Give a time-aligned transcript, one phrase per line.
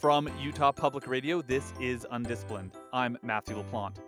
[0.00, 2.72] From Utah Public Radio, this is Undisciplined.
[2.90, 3.98] I'm Matthew LaPlante.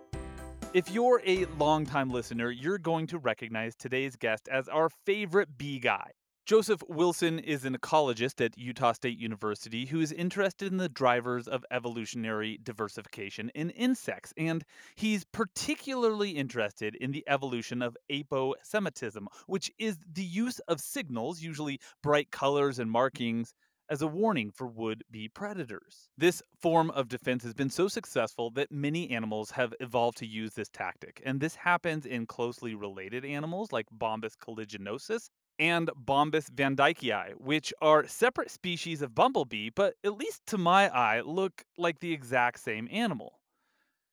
[0.72, 5.78] If you're a longtime listener, you're going to recognize today's guest as our favorite bee
[5.78, 6.12] guy.
[6.46, 11.46] Joseph Wilson is an ecologist at Utah State University who is interested in the drivers
[11.46, 14.64] of evolutionary diversification in insects, and
[14.94, 21.78] he's particularly interested in the evolution of aposematism, which is the use of signals, usually
[22.02, 23.52] bright colors and markings,
[23.88, 26.08] as a warning for would be predators.
[26.16, 30.54] This form of defense has been so successful that many animals have evolved to use
[30.54, 35.28] this tactic, and this happens in closely related animals like Bombus caliginosus
[35.58, 41.20] and Bombus vandykei, which are separate species of bumblebee, but at least to my eye,
[41.20, 43.40] look like the exact same animal.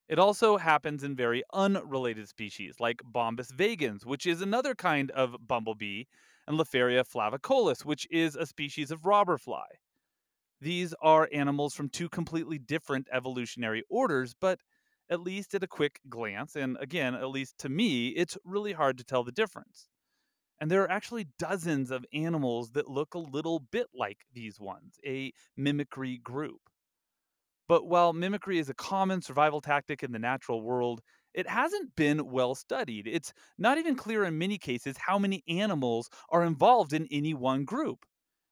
[0.09, 5.35] It also happens in very unrelated species like Bombus vagans, which is another kind of
[5.47, 6.05] bumblebee
[6.49, 9.67] and Laphria flavicollis, which is a species of robber fly.
[10.59, 14.59] These are animals from two completely different evolutionary orders, but
[15.09, 18.97] at least at a quick glance, and again, at least to me, it's really hard
[18.97, 19.87] to tell the difference.
[20.59, 24.99] And there are actually dozens of animals that look a little bit like these ones,
[25.05, 26.61] a mimicry group.
[27.67, 31.01] But while mimicry is a common survival tactic in the natural world,
[31.33, 33.07] it hasn't been well studied.
[33.07, 37.65] It's not even clear in many cases how many animals are involved in any one
[37.65, 38.05] group.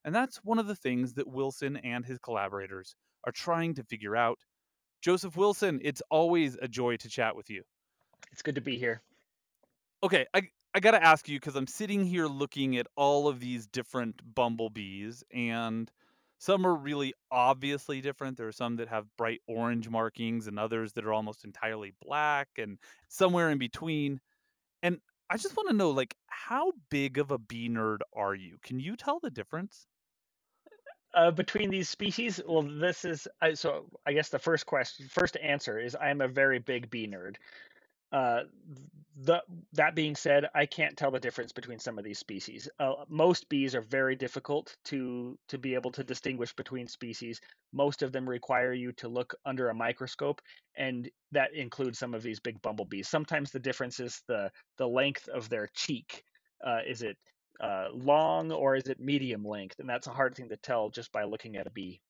[0.04, 4.16] And that's one of the things that Wilson and his collaborators are trying to figure
[4.16, 4.38] out.
[5.02, 7.62] Joseph Wilson, it's always a joy to chat with you.
[8.32, 9.02] It's good to be here.
[10.02, 10.42] Okay, I,
[10.74, 14.22] I got to ask you because I'm sitting here looking at all of these different
[14.34, 15.90] bumblebees, and
[16.38, 18.36] some are really obviously different.
[18.36, 22.48] There are some that have bright orange markings and others that are almost entirely black
[22.56, 24.20] and somewhere in between.
[24.82, 28.58] And I just want to know like how big of a bee nerd are you?
[28.62, 29.86] Can you tell the difference?
[31.14, 33.86] Uh, between these species, well, this is so.
[34.06, 37.36] I guess the first question, first answer is I am a very big bee nerd.
[38.12, 38.40] Uh,
[39.20, 39.42] the,
[39.72, 42.68] that being said, I can't tell the difference between some of these species.
[42.78, 47.40] Uh, most bees are very difficult to to be able to distinguish between species.
[47.72, 50.40] Most of them require you to look under a microscope,
[50.76, 53.08] and that includes some of these big bumblebees.
[53.08, 56.22] Sometimes the difference is the the length of their cheek.
[56.64, 57.16] Uh, is it
[57.60, 59.80] uh, long or is it medium length?
[59.80, 62.00] And that's a hard thing to tell just by looking at a bee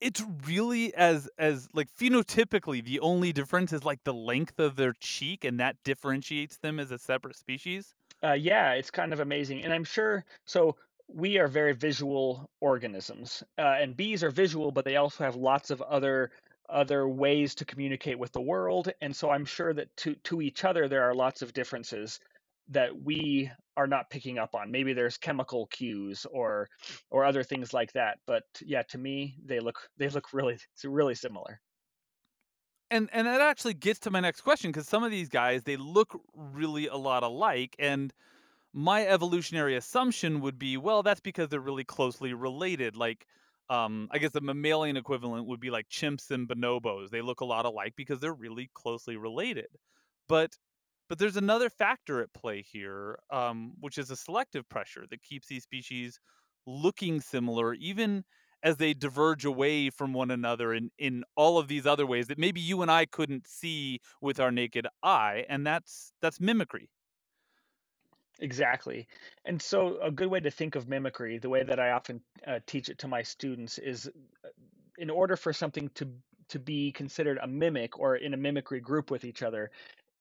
[0.00, 4.94] it's really as as like phenotypically the only difference is like the length of their
[5.00, 7.94] cheek and that differentiates them as a separate species?
[8.22, 10.76] Uh, yeah it's kind of amazing and i'm sure so
[11.08, 15.70] we are very visual organisms uh, and bees are visual but they also have lots
[15.70, 16.30] of other
[16.68, 20.64] other ways to communicate with the world and so i'm sure that to to each
[20.64, 22.20] other there are lots of differences
[22.70, 24.70] that we are not picking up on.
[24.70, 26.68] Maybe there's chemical cues or
[27.10, 28.18] or other things like that.
[28.26, 31.60] But yeah, to me, they look they look really really similar.
[32.90, 35.76] And and that actually gets to my next question because some of these guys they
[35.76, 38.12] look really a lot alike and
[38.72, 43.26] my evolutionary assumption would be well that's because they're really closely related like
[43.70, 47.10] um, I guess the mammalian equivalent would be like chimps and bonobos.
[47.10, 49.68] They look a lot alike because they're really closely related.
[50.28, 50.56] But
[51.10, 55.48] but there's another factor at play here, um, which is a selective pressure that keeps
[55.48, 56.20] these species
[56.68, 58.24] looking similar, even
[58.62, 62.38] as they diverge away from one another in, in all of these other ways that
[62.38, 66.88] maybe you and I couldn't see with our naked eye, and that's that's mimicry.
[68.38, 69.08] Exactly.
[69.44, 72.60] And so, a good way to think of mimicry, the way that I often uh,
[72.66, 74.06] teach it to my students, is
[74.44, 74.48] uh,
[74.96, 76.08] in order for something to
[76.50, 79.70] to be considered a mimic or in a mimicry group with each other,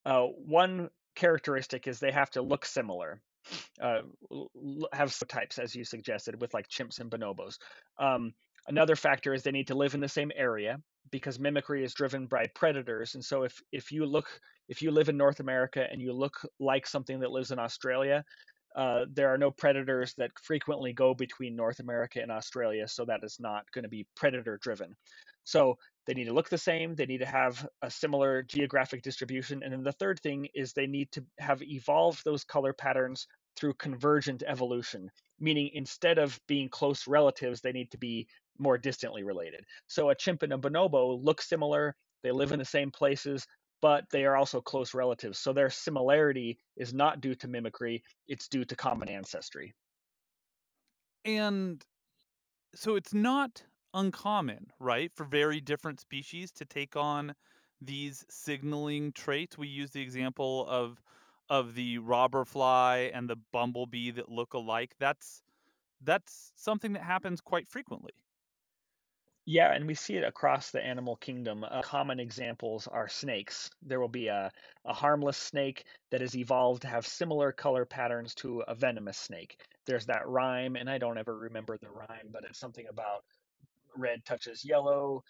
[0.05, 3.21] uh, one characteristic is they have to look similar,
[3.81, 4.01] uh,
[4.93, 7.57] have types as you suggested with like chimps and bonobos.
[7.97, 8.33] Um,
[8.67, 10.77] another factor is they need to live in the same area
[11.11, 14.27] because mimicry is driven by predators and so if if you look
[14.67, 18.23] if you live in north america and you look like something that lives in australia
[18.75, 23.23] uh, there are no predators that frequently go between north america and australia so that
[23.23, 24.95] is not going to be predator driven
[25.43, 29.63] so they need to look the same, they need to have a similar geographic distribution.
[29.63, 33.73] And then the third thing is they need to have evolved those color patterns through
[33.75, 38.27] convergent evolution, meaning instead of being close relatives, they need to be
[38.57, 39.63] more distantly related.
[39.87, 43.47] So a chimp and a bonobo look similar, they live in the same places,
[43.81, 45.39] but they are also close relatives.
[45.39, 49.73] So their similarity is not due to mimicry, it's due to common ancestry.
[51.25, 51.85] And
[52.75, 57.35] so it's not uncommon, right, for very different species to take on
[57.81, 59.57] these signaling traits.
[59.57, 61.01] We use the example of
[61.49, 64.95] of the robber fly and the bumblebee that look alike.
[64.99, 65.41] That's
[66.01, 68.13] that's something that happens quite frequently.
[69.51, 71.63] Yeah, and we see it across the animal kingdom.
[71.63, 73.71] Uh, common examples are snakes.
[73.81, 74.51] There will be a,
[74.85, 79.59] a harmless snake that has evolved to have similar color patterns to a venomous snake.
[79.87, 83.23] There's that rhyme, and I don't ever remember the rhyme, but it's something about
[83.97, 85.23] red touches yellow,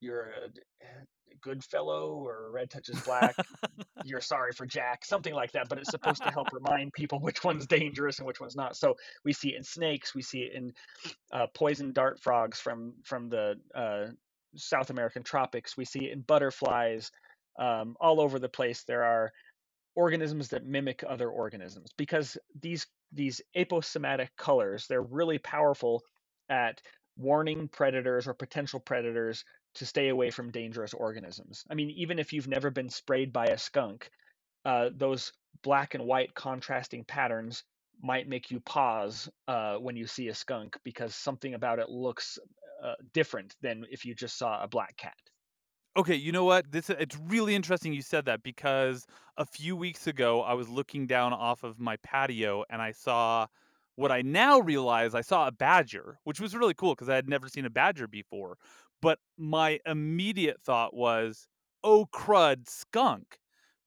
[0.00, 3.34] you're a good fellow, or red touches black,
[4.04, 5.68] you're sorry for Jack, something like that.
[5.68, 8.76] But it's supposed to help remind people which one's dangerous and which one's not.
[8.76, 10.72] So we see it in snakes, we see it in
[11.32, 14.06] uh, poison dart frogs from from the uh,
[14.56, 17.10] South American tropics, we see it in butterflies.
[17.58, 19.32] Um, all over the place, there are
[19.96, 26.02] organisms that mimic other organisms because these these aposematic colors they're really powerful
[26.48, 26.80] at
[27.16, 29.44] warning predators or potential predators
[29.74, 31.64] to stay away from dangerous organisms.
[31.70, 34.10] I mean, even if you've never been sprayed by a skunk,
[34.64, 35.32] uh, those
[35.62, 37.64] black and white contrasting patterns
[38.02, 42.38] might make you pause uh, when you see a skunk because something about it looks
[42.82, 45.16] uh, different than if you just saw a black cat.
[45.96, 46.70] Okay, you know what?
[46.70, 49.06] This it's really interesting you said that because
[49.36, 53.46] a few weeks ago I was looking down off of my patio and I saw
[53.96, 57.28] what I now realize I saw a badger, which was really cool because I had
[57.28, 58.56] never seen a badger before.
[59.02, 61.48] But my immediate thought was,
[61.84, 63.38] "Oh crud, skunk,"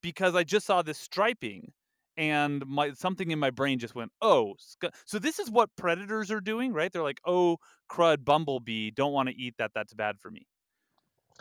[0.02, 1.74] because I just saw this striping
[2.18, 6.32] and my something in my brain just went, "Oh, skunk." So this is what predators
[6.32, 6.92] are doing, right?
[6.92, 7.58] They're like, "Oh
[7.90, 9.72] crud, bumblebee, don't want to eat that.
[9.74, 10.48] That's bad for me."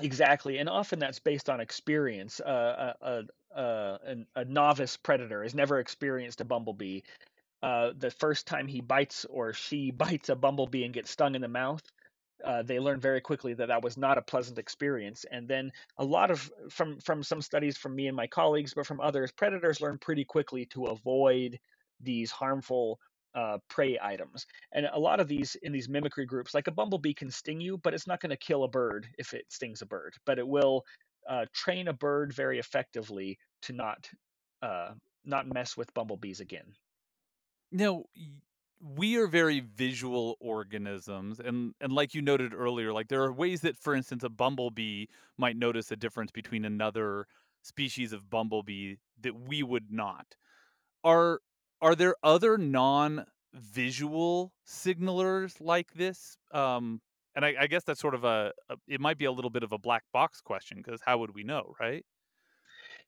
[0.01, 2.41] Exactly, and often that's based on experience.
[2.41, 3.25] Uh, a,
[3.55, 7.01] a, a, a novice predator has never experienced a bumblebee.
[7.63, 11.43] Uh, the first time he bites or she bites a bumblebee and gets stung in
[11.43, 11.83] the mouth,
[12.45, 15.25] uh, they learn very quickly that that was not a pleasant experience.
[15.31, 18.87] And then a lot of from from some studies from me and my colleagues, but
[18.87, 21.59] from others, predators learn pretty quickly to avoid
[22.01, 22.99] these harmful
[23.35, 24.47] uh, prey items.
[24.73, 27.79] And a lot of these in these mimicry groups, like a bumblebee can sting you,
[27.79, 30.15] but it's not going to kill a bird if it stings a bird.
[30.27, 30.85] But it will
[31.29, 34.09] uh, train a bird very effectively to not
[34.63, 34.91] uh,
[35.25, 36.75] not mess with bumblebees again.
[37.71, 38.05] Now,
[38.83, 43.61] we are very visual organisms and and like you noted earlier like there are ways
[43.61, 45.07] that for instance a bumblebee
[45.39, 47.27] might notice a difference between another
[47.63, 50.35] species of bumblebee that we would not.
[51.05, 51.41] Are
[51.81, 56.37] are there other non visual signalers like this?
[56.53, 57.01] Um
[57.37, 59.63] and I, I guess that's sort of a, a it might be a little bit
[59.63, 62.05] of a black box question because how would we know right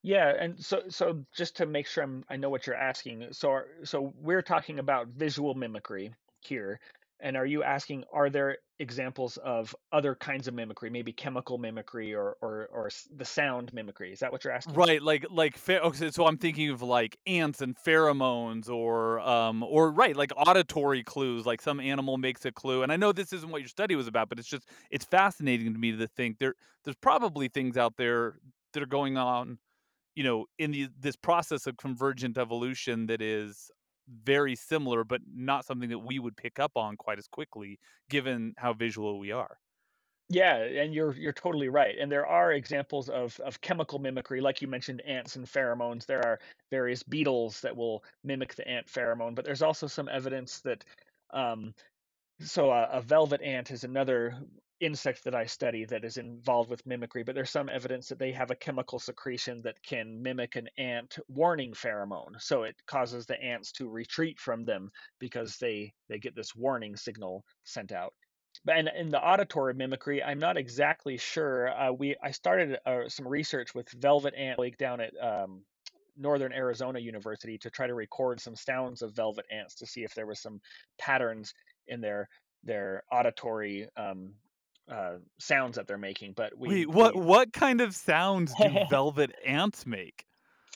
[0.04, 3.32] Yeah, and so so just to make sure I'm, I know what you're asking.
[3.32, 6.78] So are- so we're talking about visual mimicry here,
[7.20, 12.14] and are you asking are there examples of other kinds of mimicry, maybe chemical mimicry
[12.14, 14.12] or or or the sound mimicry?
[14.12, 14.76] Is that what you're asking?
[14.76, 19.90] Right, like like okay, so I'm thinking of like ants and pheromones or um or
[19.92, 22.82] right, like auditory clues, like some animal makes a clue.
[22.82, 25.70] And I know this isn't what your study was about, but it's just it's fascinating
[25.74, 28.38] to me to think there there's probably things out there
[28.72, 29.58] that are going on,
[30.14, 33.70] you know, in the this process of convergent evolution that is
[34.08, 37.78] very similar, but not something that we would pick up on quite as quickly,
[38.10, 39.58] given how visual we are.
[40.30, 41.96] Yeah, and you're you're totally right.
[41.98, 46.06] And there are examples of of chemical mimicry, like you mentioned, ants and pheromones.
[46.06, 46.40] There are
[46.70, 50.84] various beetles that will mimic the ant pheromone, but there's also some evidence that
[51.30, 51.74] um,
[52.40, 54.38] so uh, a velvet ant is another
[54.80, 58.32] insect that I study that is involved with mimicry, but there's some evidence that they
[58.32, 62.40] have a chemical secretion that can mimic an ant warning pheromone.
[62.40, 66.96] So it causes the ants to retreat from them because they they get this warning
[66.96, 68.12] signal sent out.
[68.64, 71.68] But and in the auditory mimicry, I'm not exactly sure.
[71.68, 75.62] Uh, we I started uh, some research with velvet ant like down at um,
[76.16, 80.14] Northern Arizona University to try to record some sounds of velvet ants to see if
[80.14, 80.60] there was some
[80.98, 81.54] patterns
[81.88, 82.28] in their
[82.62, 84.32] their auditory um,
[84.90, 86.32] uh, sounds that they're making.
[86.34, 90.26] But we Wait, what we what kind of sounds do velvet ants make?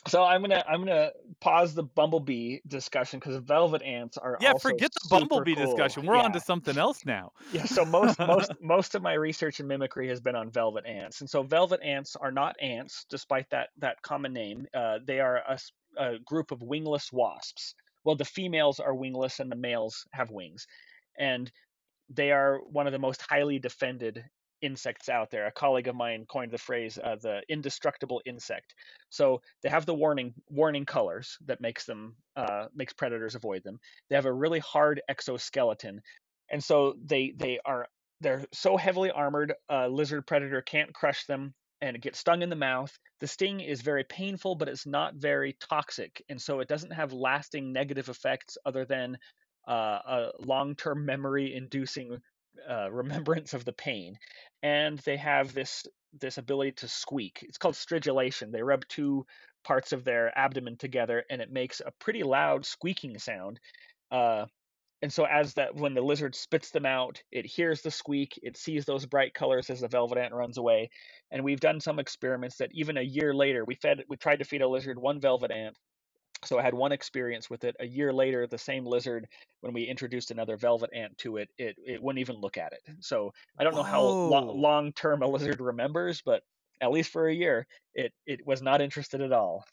[0.07, 1.11] so I'm gonna I'm gonna
[1.41, 5.65] pause the bumblebee discussion because velvet ants are Yeah, forget the bumblebee cool.
[5.65, 6.05] discussion.
[6.05, 7.31] We're on to something else now.
[7.51, 7.65] yeah.
[7.65, 11.29] So most most most of my research in mimicry has been on velvet ants, and
[11.29, 14.67] so velvet ants are not ants, despite that that common name.
[14.73, 15.43] Uh, they are
[15.97, 17.75] a group of wingless wasps.
[18.05, 20.65] Well, the females are wingless and the males have wings,
[21.17, 21.51] and
[22.09, 24.23] they are one of the most highly defended
[24.61, 25.47] insects out there.
[25.47, 28.75] A colleague of mine coined the phrase uh, the indestructible insect.
[29.09, 33.79] So they have the warning warning colors that makes them uh, makes predators avoid them.
[34.09, 36.01] They have a really hard exoskeleton,
[36.51, 37.87] and so they they are
[38.21, 42.49] they're so heavily armored a lizard predator can't crush them and it gets stung in
[42.49, 42.91] the mouth.
[43.21, 47.13] The sting is very painful, but it's not very toxic, and so it doesn't have
[47.13, 49.17] lasting negative effects other than
[49.67, 49.71] uh,
[50.05, 52.17] a long-term memory inducing
[52.69, 54.17] uh, remembrance of the pain,
[54.63, 55.85] and they have this
[56.19, 57.45] this ability to squeak.
[57.47, 58.51] It's called stridulation.
[58.51, 59.25] They rub two
[59.63, 63.59] parts of their abdomen together, and it makes a pretty loud squeaking sound.
[64.11, 64.45] Uh,
[65.01, 68.57] and so as that when the lizard spits them out it hears the squeak it
[68.57, 70.89] sees those bright colors as the velvet ant runs away
[71.31, 74.45] and we've done some experiments that even a year later we fed we tried to
[74.45, 75.77] feed a lizard one velvet ant
[76.45, 77.75] so I had one experience with it.
[77.79, 79.27] A year later, the same lizard,
[79.61, 82.81] when we introduced another velvet ant to it, it, it wouldn't even look at it.
[83.01, 86.43] So I don't know how lo- long term a lizard remembers, but
[86.81, 89.65] at least for a year, it, it was not interested at all.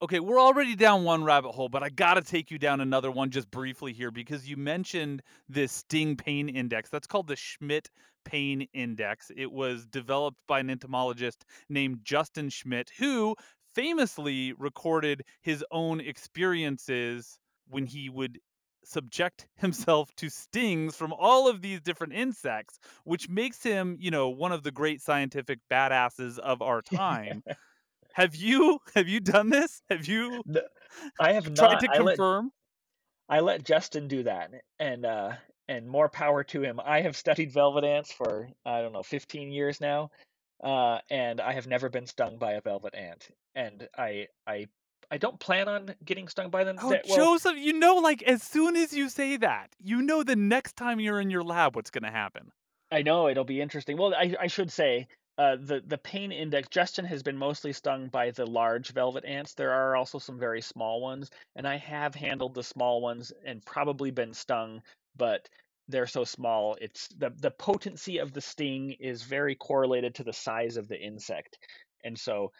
[0.00, 3.10] Okay, we're already down one rabbit hole, but I got to take you down another
[3.10, 6.88] one just briefly here because you mentioned this sting pain index.
[6.88, 7.90] That's called the Schmidt
[8.24, 9.32] Pain Index.
[9.36, 13.34] It was developed by an entomologist named Justin Schmidt, who
[13.78, 18.40] famously recorded his own experiences when he would
[18.84, 24.30] subject himself to stings from all of these different insects, which makes him, you know,
[24.30, 27.44] one of the great scientific badasses of our time.
[28.14, 29.80] Have you have you done this?
[29.88, 30.42] Have you?
[30.44, 30.62] No,
[31.20, 31.80] I have tried not.
[31.80, 32.50] to I let, confirm.
[33.28, 35.34] I let Justin do that, and uh,
[35.68, 36.80] and more power to him.
[36.84, 40.10] I have studied velvet ants for I don't know 15 years now,
[40.62, 44.66] uh, and I have never been stung by a velvet ant, and I I
[45.10, 46.76] I don't plan on getting stung by them.
[46.80, 50.22] Oh, That- well, Joseph, you know, like as soon as you say that, you know
[50.22, 52.50] the next time you're in your lab, what's going to happen.
[52.90, 53.96] I know it'll be interesting.
[53.96, 56.68] Well, I, I should say uh, the the pain index.
[56.68, 59.54] Justin has been mostly stung by the large velvet ants.
[59.54, 63.64] There are also some very small ones, and I have handled the small ones and
[63.64, 64.82] probably been stung,
[65.16, 65.48] but
[65.88, 66.76] they're so small.
[66.80, 71.00] It's the the potency of the sting is very correlated to the size of the
[71.00, 71.58] insect,
[72.04, 72.52] and so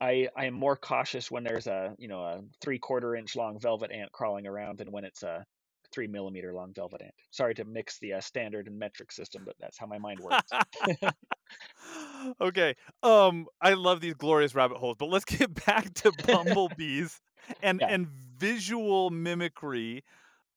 [0.00, 3.58] I I am more cautious when there's a you know a three quarter inch long
[3.60, 5.44] velvet ant crawling around than when it's a
[5.92, 7.14] three millimeter long velvet ant.
[7.30, 10.54] Sorry to mix the uh, standard and metric system, but that's how my mind works.
[12.40, 12.74] okay.
[13.02, 17.20] Um, I love these glorious rabbit holes, but let's get back to bumblebees
[17.62, 17.88] and Yeah.
[17.88, 20.04] and visual mimicry.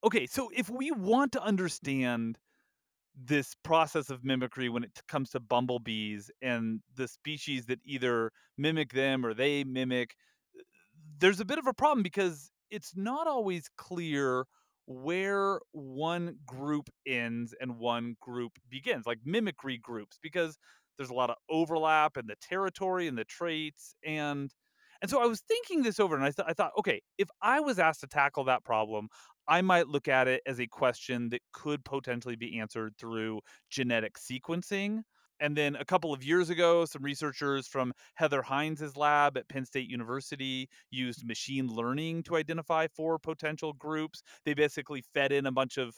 [0.07, 2.39] Okay, so if we want to understand
[3.15, 8.93] this process of mimicry when it comes to bumblebees and the species that either mimic
[8.93, 10.15] them or they mimic,
[10.59, 10.63] uh,
[11.19, 14.45] there's a bit of a problem because it's not always clear
[14.87, 20.57] where one group ends and one group begins, like mimicry groups, because
[20.97, 24.53] there's a lot of overlap in the territory and the traits and
[25.01, 27.59] and so I was thinking this over and I, th- I thought, okay, if I
[27.59, 29.09] was asked to tackle that problem,
[29.47, 34.15] I might look at it as a question that could potentially be answered through genetic
[34.15, 35.03] sequencing.
[35.39, 39.65] And then a couple of years ago, some researchers from Heather Hines' lab at Penn
[39.65, 44.23] State University used machine learning to identify four potential groups.
[44.45, 45.95] They basically fed in a bunch of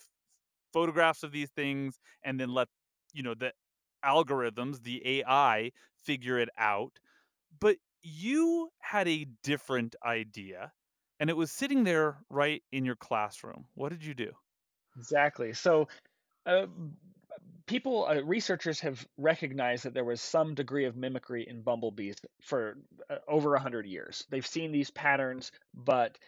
[0.72, 2.68] photographs of these things and then let,
[3.12, 3.52] you know, the
[4.04, 6.98] algorithms, the AI, figure it out.
[7.60, 10.72] But you had a different idea
[11.20, 13.66] and it was sitting there right in your classroom.
[13.74, 14.32] What did you do?
[14.96, 15.52] exactly.
[15.52, 15.88] So,
[16.46, 16.66] uh,
[17.66, 22.76] people, uh, researchers have recognized that there was some degree of mimicry in bumblebees for
[23.08, 24.24] uh, over a hundred years.
[24.30, 26.18] They've seen these patterns, but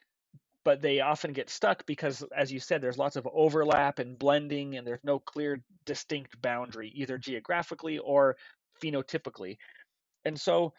[0.64, 4.76] but they often get stuck because, as you said, there's lots of overlap and blending,
[4.76, 8.36] and there's no clear, distinct boundary, either geographically or
[8.80, 9.56] phenotypically.
[10.24, 10.72] And so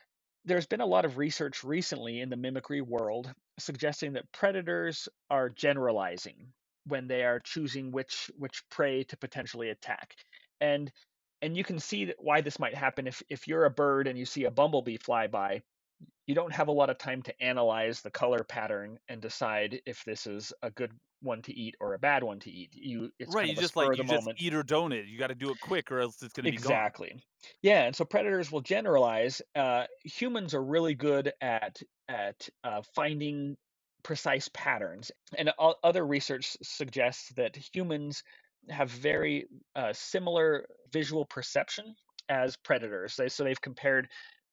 [0.45, 5.49] there's been a lot of research recently in the mimicry world suggesting that predators are
[5.49, 6.47] generalizing
[6.85, 10.15] when they are choosing which which prey to potentially attack.
[10.59, 10.91] And
[11.41, 14.17] and you can see that why this might happen if if you're a bird and
[14.17, 15.61] you see a bumblebee fly by,
[16.27, 20.03] you don't have a lot of time to analyze the color pattern and decide if
[20.05, 20.91] this is a good
[21.23, 22.71] one to eat or a bad one to eat.
[22.73, 24.41] You it's right, kind you of a just like you just moment.
[24.41, 25.05] eat or don't it.
[25.07, 26.71] You got to do it quick or else it's going to be gone.
[26.71, 27.23] Exactly.
[27.61, 29.41] Yeah, and so predators will generalize.
[29.55, 33.57] Uh, humans are really good at at uh, finding
[34.03, 35.51] precise patterns, and
[35.83, 38.23] other research suggests that humans
[38.69, 41.95] have very uh, similar visual perception
[42.29, 43.15] as predators.
[43.15, 44.07] They, so they've compared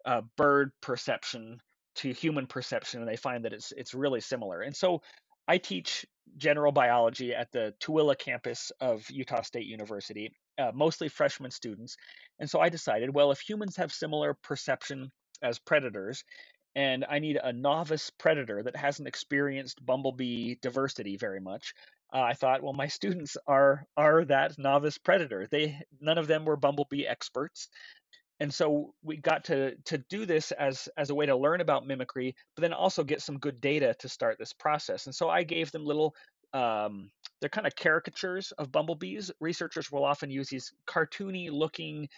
[0.04, 1.60] uh, bird perception
[1.96, 4.62] to human perception, and they find that it's it's really similar.
[4.62, 5.02] And so
[5.48, 6.06] I teach
[6.36, 11.96] general biology at the Tooele campus of Utah State University, uh, mostly freshman students.
[12.38, 15.10] And so I decided, well, if humans have similar perception
[15.42, 16.24] as predators,
[16.76, 21.74] and I need a novice predator that hasn't experienced bumblebee diversity very much,
[22.12, 25.46] uh, I thought, well, my students are are that novice predator.
[25.50, 27.68] They none of them were bumblebee experts,
[28.40, 31.86] and so we got to to do this as as a way to learn about
[31.86, 35.06] mimicry, but then also get some good data to start this process.
[35.06, 36.14] And so I gave them little
[36.52, 39.30] um, they're kind of caricatures of bumblebees.
[39.40, 42.08] Researchers will often use these cartoony looking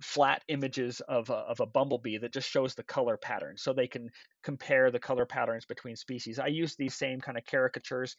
[0.00, 3.86] flat images of a, of a bumblebee that just shows the color pattern so they
[3.86, 4.10] can
[4.42, 6.38] compare the color patterns between species.
[6.38, 8.16] I use these same kind of caricatures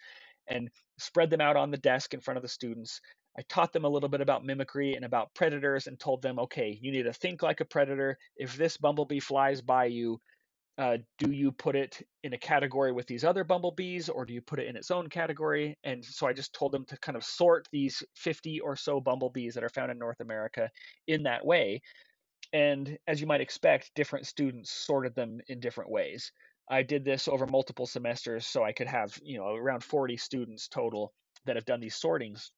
[0.48, 0.70] and
[1.00, 3.02] spread them out on the desk in front of the students.
[3.38, 6.78] I taught them a little bit about mimicry and about predators and told them, okay,
[6.82, 8.18] you need to think like a predator.
[8.38, 10.22] If this bumblebee flies by you,
[10.78, 14.42] uh, do you put it in a category with these other bumblebees or do you
[14.42, 15.78] put it in its own category?
[15.84, 19.54] And so I just told them to kind of sort these 50 or so bumblebees
[19.54, 20.70] that are found in North America
[21.08, 21.82] in that way.
[22.54, 26.32] And as you might expect, different students sorted them in different ways.
[26.70, 30.68] I did this over multiple semesters so I could have, you know, around 40 students
[30.68, 31.14] total
[31.46, 32.52] that have done these sortings.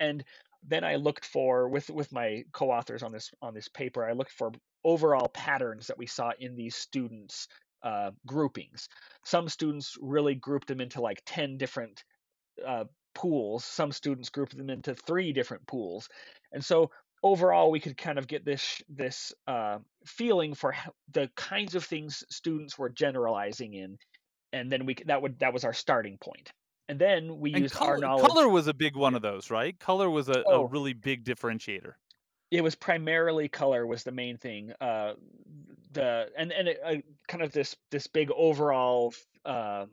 [0.00, 0.24] And
[0.66, 4.04] then I looked for with with my co-authors on this on this paper.
[4.04, 4.52] I looked for
[4.84, 7.48] overall patterns that we saw in these students'
[7.82, 8.88] uh, groupings.
[9.24, 12.04] Some students really grouped them into like ten different
[12.66, 12.84] uh,
[13.14, 13.64] pools.
[13.64, 16.08] Some students grouped them into three different pools,
[16.52, 16.90] and so
[17.22, 20.74] overall we could kind of get this this uh, feeling for
[21.12, 23.98] the kinds of things students were generalizing in,
[24.52, 26.52] and then we that would that was our starting point
[26.92, 28.26] and then we and used color, our knowledge.
[28.26, 29.78] Color was a big one of those, right?
[29.78, 30.64] Color was a, oh.
[30.64, 31.94] a really big differentiator.
[32.50, 34.74] It was primarily color was the main thing.
[34.78, 35.14] Uh,
[35.92, 36.96] the and and it, uh,
[37.28, 39.14] kind of this this big overall
[39.46, 39.86] uh,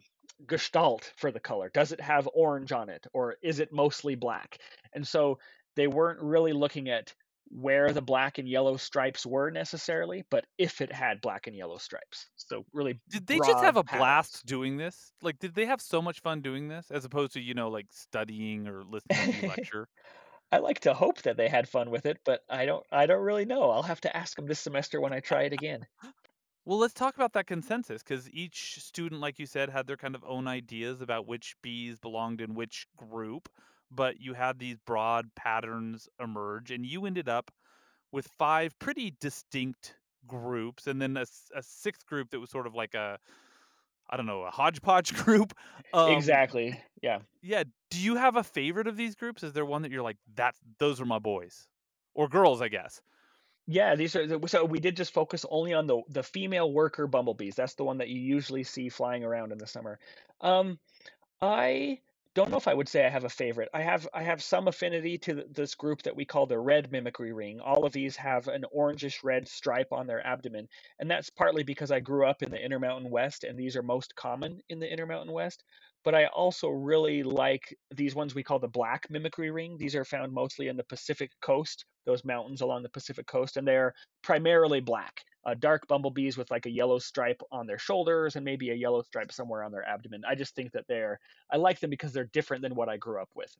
[0.45, 1.71] gestalt for the color.
[1.73, 4.57] Does it have orange on it, or is it mostly black?
[4.91, 5.39] And so
[5.77, 7.13] they weren't really looking at
[7.49, 11.77] where the black and yellow stripes were necessarily, but if it had black and yellow
[11.77, 12.27] stripes.
[12.35, 13.99] So really, did they just have a patterns.
[13.99, 15.13] blast doing this?
[15.21, 17.87] Like, did they have so much fun doing this as opposed to you know like
[17.91, 19.87] studying or listening to lecture?
[20.51, 22.85] I like to hope that they had fun with it, but I don't.
[22.91, 23.69] I don't really know.
[23.69, 25.85] I'll have to ask them this semester when I try it again.
[26.65, 30.13] Well, let's talk about that consensus because each student, like you said, had their kind
[30.13, 33.49] of own ideas about which bees belonged in which group
[33.91, 37.51] but you had these broad patterns emerge, and you ended up
[38.11, 39.95] with five pretty distinct
[40.27, 41.25] groups, and then a,
[41.55, 43.19] a sixth group that was sort of like a
[44.09, 45.53] I don't know, a hodgepodge group.
[45.93, 46.81] Um, exactly.
[47.01, 47.19] Yeah.
[47.41, 47.63] Yeah.
[47.91, 49.43] Do you have a favorite of these groups?
[49.43, 51.67] Is there one that you're like, that those are my boys,
[52.15, 53.01] or girls, I guess?
[53.67, 57.55] Yeah, these are so we did just focus only on the the female worker bumblebees.
[57.55, 59.99] That's the one that you usually see flying around in the summer.
[60.41, 60.79] Um,
[61.39, 61.99] I
[62.39, 63.67] don't know if I would say I have a favorite.
[63.73, 67.33] I have I have some affinity to this group that we call the red mimicry
[67.33, 67.59] ring.
[67.59, 71.91] All of these have an orangish red stripe on their abdomen, and that's partly because
[71.91, 75.33] I grew up in the Intermountain West, and these are most common in the Intermountain
[75.33, 75.65] West.
[76.03, 79.77] But I also really like these ones we call the black mimicry ring.
[79.77, 83.67] These are found mostly in the Pacific coast, those mountains along the Pacific coast, and
[83.67, 88.45] they're primarily black uh, dark bumblebees with like a yellow stripe on their shoulders and
[88.45, 90.23] maybe a yellow stripe somewhere on their abdomen.
[90.27, 91.19] I just think that they're
[91.51, 93.55] I like them because they're different than what I grew up with.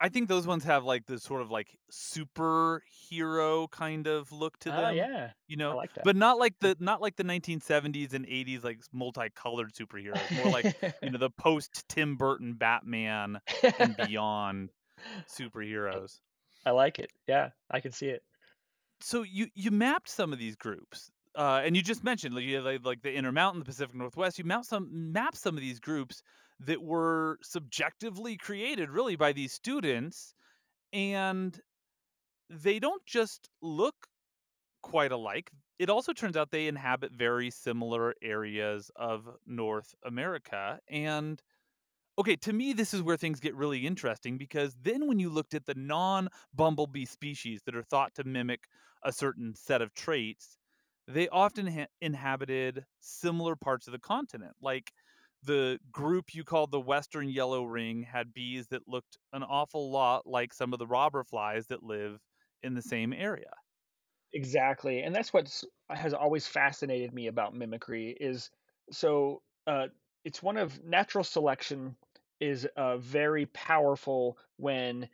[0.00, 4.70] I think those ones have like the sort of like superhero kind of look to
[4.70, 4.84] them.
[4.84, 8.62] Uh, yeah, you know, like but not like the not like the 1970s and 80s
[8.64, 10.36] like multicolored superheroes.
[10.36, 13.40] More like you know the post Tim Burton Batman
[13.78, 14.70] and beyond
[15.28, 16.20] superheroes.
[16.64, 17.10] I like it.
[17.26, 18.22] Yeah, I can see it
[19.00, 22.60] so you you mapped some of these groups, uh, and you just mentioned like, you
[22.60, 24.38] like, like the Intermountain, the Pacific Northwest.
[24.38, 26.22] You map some map some of these groups
[26.60, 30.34] that were subjectively created really by these students,
[30.92, 31.60] and
[32.50, 34.08] they don't just look
[34.82, 35.50] quite alike.
[35.78, 41.42] It also turns out they inhabit very similar areas of North America, and
[42.18, 45.54] Okay, to me, this is where things get really interesting because then when you looked
[45.54, 48.68] at the non bumblebee species that are thought to mimic
[49.04, 50.58] a certain set of traits,
[51.06, 54.56] they often ha- inhabited similar parts of the continent.
[54.60, 54.92] Like
[55.42, 60.26] the group you called the Western Yellow Ring had bees that looked an awful lot
[60.26, 62.20] like some of the robber flies that live
[62.62, 63.52] in the same area.
[64.32, 65.02] Exactly.
[65.02, 68.50] And that's what has always fascinated me about mimicry is
[68.90, 69.88] so uh,
[70.24, 71.96] it's one of natural selection
[72.40, 75.08] is uh, very powerful when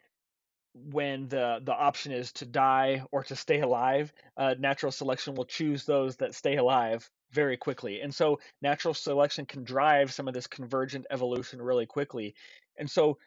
[0.74, 5.46] when the the option is to die or to stay alive uh, natural selection will
[5.46, 10.34] choose those that stay alive very quickly and so natural selection can drive some of
[10.34, 12.34] this convergent evolution really quickly
[12.78, 13.18] and so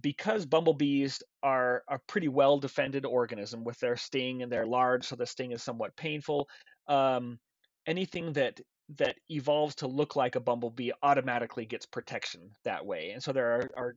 [0.00, 5.14] because bumblebees are a pretty well defended organism with their sting and they're large so
[5.16, 6.48] the sting is somewhat painful
[6.88, 7.38] um,
[7.86, 8.60] anything that
[8.98, 13.10] that evolves to look like a bumblebee automatically gets protection that way.
[13.10, 13.96] And so there are, are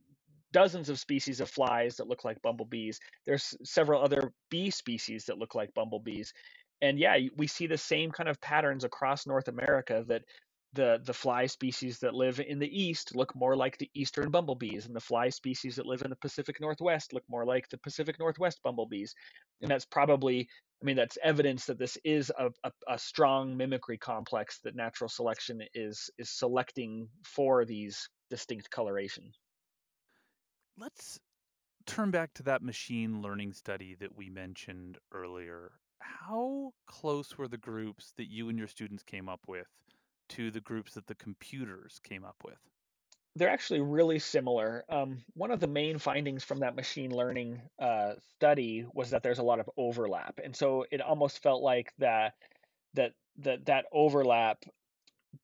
[0.52, 3.00] dozens of species of flies that look like bumblebees.
[3.26, 6.32] There's several other bee species that look like bumblebees.
[6.84, 10.22] And yeah, we see the same kind of patterns across North America that
[10.74, 14.84] the the fly species that live in the east look more like the eastern bumblebees
[14.84, 18.18] and the fly species that live in the pacific northwest look more like the pacific
[18.18, 19.14] northwest bumblebees.
[19.62, 20.46] And that's probably
[20.82, 25.08] i mean that's evidence that this is a, a, a strong mimicry complex that natural
[25.08, 29.32] selection is is selecting for these distinct coloration
[30.76, 31.18] let's
[31.86, 35.70] turn back to that machine learning study that we mentioned earlier
[36.00, 39.66] how close were the groups that you and your students came up with
[40.30, 42.58] to the groups that the computers came up with?
[43.36, 44.84] They're actually really similar.
[44.88, 49.40] Um, one of the main findings from that machine learning uh, study was that there's
[49.40, 52.34] a lot of overlap, and so it almost felt like that
[52.94, 54.64] that that that overlap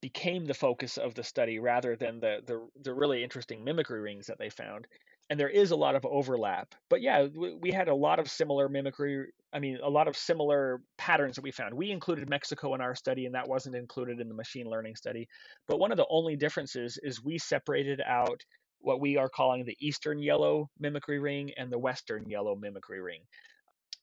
[0.01, 4.27] became the focus of the study rather than the the, the really interesting mimicry rings
[4.27, 4.87] that they found
[5.31, 6.75] and there is a lot of overlap.
[6.91, 9.27] But yeah, we, we, had a lot of similar mimicry.
[9.53, 11.73] I mean, a lot of similar patterns that we found.
[11.73, 15.29] We included Mexico in our study, and that wasn't included in the machine learning study.
[15.69, 18.43] But one of the only differences is we separated out
[18.81, 23.21] what we are calling the Eastern yellow mimicry ring and the Western yellow mimicry ring.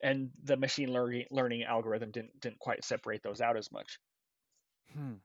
[0.02, 4.00] And the machine learning learning algorithm didn't didn't quite separate those out as much.
[4.94, 5.16] Hmm.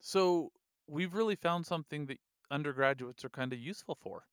[0.00, 0.50] So
[0.88, 2.18] we've really found something that
[2.50, 4.24] undergraduates are kind of useful for.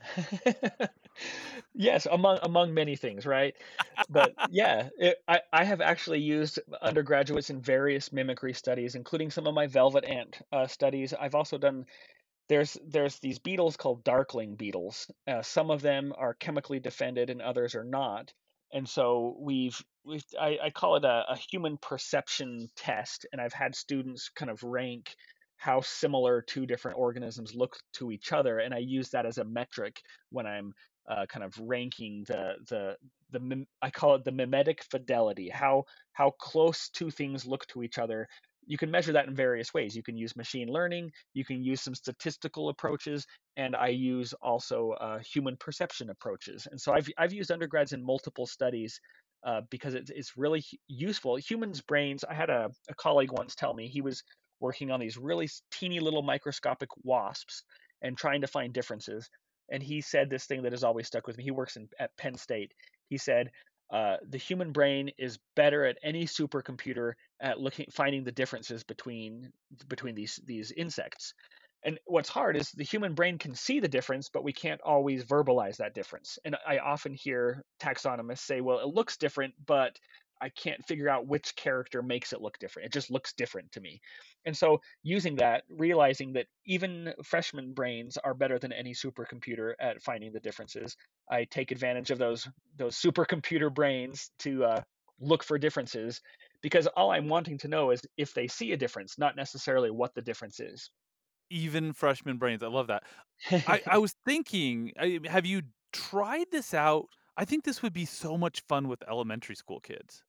[1.74, 3.54] yes, among among many things, right?
[4.08, 9.46] But yeah, it, I I have actually used undergraduates in various mimicry studies, including some
[9.46, 11.14] of my velvet ant uh, studies.
[11.14, 11.86] I've also done.
[12.48, 15.10] There's there's these beetles called darkling beetles.
[15.26, 18.32] Uh, some of them are chemically defended, and others are not.
[18.72, 23.52] And so we've we've I, I call it a, a human perception test, and I've
[23.52, 25.16] had students kind of rank
[25.56, 29.44] how similar two different organisms look to each other, and I use that as a
[29.44, 30.74] metric when I'm
[31.08, 32.96] uh, kind of ranking the the
[33.30, 35.48] the I call it the mimetic fidelity.
[35.48, 38.28] How how close two things look to each other.
[38.68, 39.94] You can measure that in various ways.
[39.94, 41.12] You can use machine learning.
[41.34, 43.24] You can use some statistical approaches,
[43.56, 46.66] and I use also uh, human perception approaches.
[46.70, 49.00] And so I've I've used undergrads in multiple studies
[49.44, 51.36] uh, because it's it's really useful.
[51.36, 52.24] Humans' brains.
[52.24, 54.24] I had a, a colleague once tell me he was
[54.60, 57.62] working on these really teeny little microscopic wasps
[58.02, 59.28] and trying to find differences.
[59.70, 61.44] And he said this thing that has always stuck with me.
[61.44, 62.72] He works in, at Penn State.
[63.08, 63.50] He said,
[63.90, 69.52] uh, the human brain is better at any supercomputer at looking finding the differences between
[69.88, 71.34] between these these insects
[71.84, 75.24] and what's hard is the human brain can see the difference but we can't always
[75.24, 79.96] verbalize that difference and i often hear taxonomists say well it looks different but
[80.40, 82.86] I can't figure out which character makes it look different.
[82.86, 84.00] It just looks different to me.
[84.44, 90.02] And so using that, realizing that even freshman brains are better than any supercomputer at
[90.02, 90.96] finding the differences,
[91.30, 94.82] I take advantage of those those supercomputer brains to uh,
[95.20, 96.20] look for differences
[96.62, 100.14] because all I'm wanting to know is if they see a difference, not necessarily what
[100.14, 100.90] the difference is.
[101.50, 103.04] Even freshman brains, I love that.
[103.66, 104.92] I, I was thinking,
[105.26, 107.08] have you tried this out?
[107.36, 110.24] I think this would be so much fun with elementary school kids.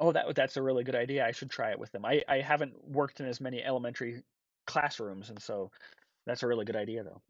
[0.00, 1.26] Oh, that that's a really good idea.
[1.26, 2.04] I should try it with them.
[2.04, 4.22] I, I haven't worked in as many elementary
[4.66, 5.70] classrooms, and so
[6.26, 7.20] that's a really good idea, though.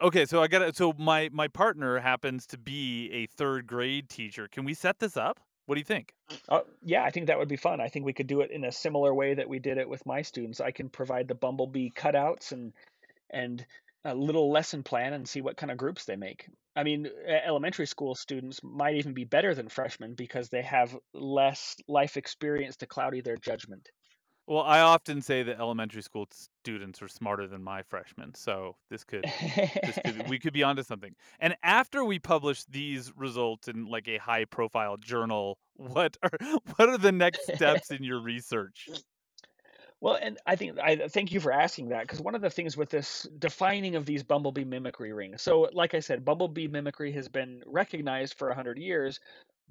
[0.00, 0.76] Okay, so I got it.
[0.76, 4.48] So my my partner happens to be a third grade teacher.
[4.48, 5.40] Can we set this up?
[5.66, 6.12] What do you think?
[6.48, 7.80] Uh, yeah, I think that would be fun.
[7.80, 10.04] I think we could do it in a similar way that we did it with
[10.04, 10.60] my students.
[10.60, 12.72] I can provide the bumblebee cutouts and
[13.30, 13.64] and
[14.04, 16.48] a little lesson plan and see what kind of groups they make.
[16.76, 21.76] I mean, elementary school students might even be better than freshmen because they have less
[21.88, 23.88] life experience to cloudy their judgment.
[24.46, 29.02] Well, I often say that elementary school students are smarter than my freshmen, so this
[29.02, 31.14] could, this could we could be onto something.
[31.40, 36.38] And after we publish these results in like a high-profile journal, what are
[36.76, 38.90] what are the next steps in your research?
[40.04, 42.76] Well, and I think I thank you for asking that because one of the things
[42.76, 45.40] with this defining of these bumblebee mimicry rings.
[45.40, 49.18] So, like I said, bumblebee mimicry has been recognized for 100 years,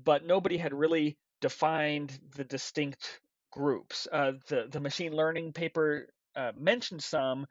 [0.03, 3.19] but nobody had really defined the distinct
[3.51, 4.07] groups.
[4.11, 7.45] Uh, the the machine learning paper uh, mentioned some,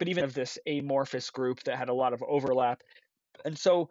[0.00, 2.82] but even of this amorphous group that had a lot of overlap.
[3.44, 3.90] And so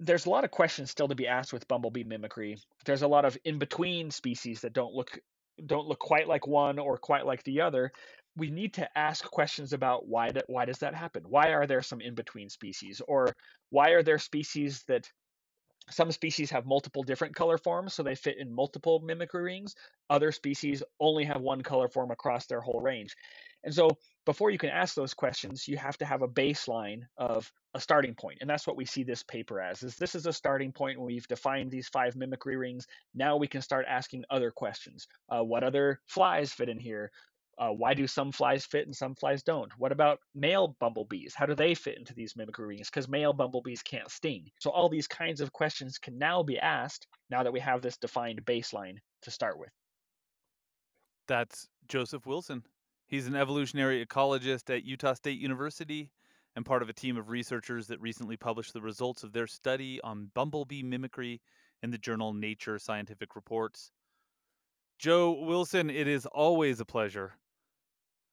[0.00, 2.58] there's a lot of questions still to be asked with bumblebee mimicry.
[2.84, 5.18] There's a lot of in between species that don't look
[5.66, 7.92] don't look quite like one or quite like the other
[8.36, 11.24] we need to ask questions about why that why does that happen?
[11.28, 13.02] Why are there some in between species?
[13.06, 13.34] Or
[13.70, 15.10] why are there species that
[15.90, 19.74] some species have multiple different color forms so they fit in multiple mimicry rings
[20.08, 23.16] other species only have one color form across their whole range
[23.64, 23.90] and so
[24.26, 28.14] before you can ask those questions, you have to have a baseline of a starting
[28.14, 28.38] point.
[28.40, 31.06] And that's what we see this paper as is this is a starting point when
[31.06, 32.86] we've defined these five mimicry rings.
[33.14, 35.06] Now we can start asking other questions.
[35.28, 37.10] Uh, what other flies fit in here?
[37.58, 39.70] Uh, why do some flies fit and some flies don't?
[39.76, 41.34] What about male bumblebees?
[41.34, 42.88] How do they fit into these mimicry rings?
[42.88, 44.50] Because male bumblebees can't sting.
[44.60, 47.98] So all these kinds of questions can now be asked now that we have this
[47.98, 49.68] defined baseline to start with.
[51.28, 52.62] That's Joseph Wilson.
[53.10, 56.12] He's an evolutionary ecologist at Utah State University
[56.54, 60.00] and part of a team of researchers that recently published the results of their study
[60.02, 61.40] on bumblebee mimicry
[61.82, 63.90] in the journal Nature Scientific Reports.
[65.00, 67.32] Joe Wilson, it is always a pleasure.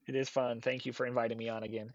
[0.05, 0.61] It is fun.
[0.61, 1.93] Thank you for inviting me on again.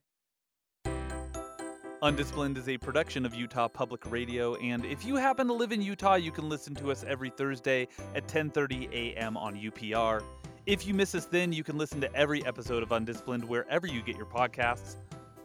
[2.03, 5.81] Undisciplined is a production of Utah Public Radio, and if you happen to live in
[5.81, 9.37] Utah, you can listen to us every Thursday at 10:30 a.m.
[9.37, 10.25] on UPR.
[10.65, 14.01] If you miss us then, you can listen to every episode of Undisciplined wherever you
[14.01, 14.95] get your podcasts.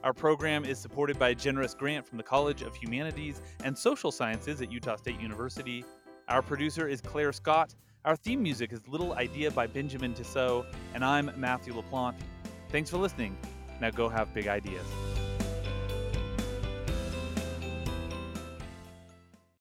[0.04, 4.12] Our program is supported by a generous grant from the College of Humanities and Social
[4.12, 5.84] Sciences at Utah State University.
[6.28, 7.74] Our producer is Claire Scott.
[8.06, 12.22] Our theme music is Little Idea by Benjamin Tissot, and I'm Matthew LaPlante.
[12.70, 13.36] Thanks for listening.
[13.82, 14.86] Now go have big ideas.